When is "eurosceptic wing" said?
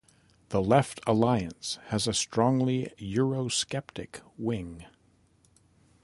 2.97-4.87